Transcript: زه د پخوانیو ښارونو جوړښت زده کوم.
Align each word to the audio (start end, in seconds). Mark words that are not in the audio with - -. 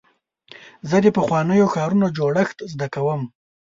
زه 0.89 0.97
د 1.05 1.07
پخوانیو 1.17 1.71
ښارونو 1.73 2.07
جوړښت 2.17 2.57
زده 2.73 2.87
کوم. 2.95 3.21